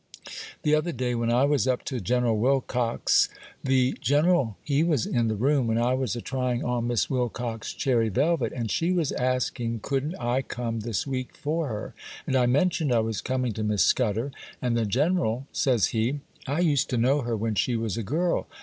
The 0.63 0.73
other 0.73 0.91
day, 0.91 1.13
when 1.13 1.29
I 1.31 1.43
was 1.45 1.67
up 1.67 1.83
to 1.85 2.01
General 2.01 2.35
Wilcox's, 2.39 3.29
the 3.63 3.95
General 4.01 4.57
he 4.63 4.81
was 4.81 5.05
in 5.05 5.27
the 5.27 5.35
room 5.35 5.67
when 5.67 5.77
I 5.77 5.93
was 5.93 6.15
a 6.15 6.21
trying 6.21 6.65
on 6.65 6.87
Miss 6.87 7.07
Wilcox's 7.07 7.71
cherry 7.75 8.09
velvet, 8.09 8.51
and 8.51 8.71
she 8.71 8.91
was 8.91 9.11
asking 9.11 9.81
couldn't 9.83 10.15
I 10.15 10.41
come 10.41 10.79
this 10.79 11.05
week 11.05 11.35
for 11.37 11.67
her, 11.67 11.93
and 12.25 12.35
I 12.35 12.47
mentioned 12.47 12.91
I 12.91 12.97
was 13.01 13.21
coming 13.21 13.53
to 13.53 13.63
Miss 13.63 13.83
Scudder; 13.83 14.31
and 14.59 14.75
the 14.75 14.87
General, 14.87 15.45
says 15.53 15.89
he,—"I 15.89 16.61
used 16.61 16.89
to 16.89 16.97
know 16.97 17.21
her 17.21 17.37
when 17.37 17.53
she 17.53 17.75
was 17.75 17.95
a 17.95 18.01
girl. 18.01 18.47